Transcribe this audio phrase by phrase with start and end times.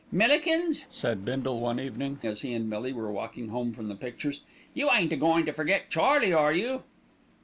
[0.11, 4.41] "Millikins!" said Bindle one evening, as he and Millie were walking home from the pictures,
[4.73, 6.81] "you ain't a goin' to forget Charlie, are you?"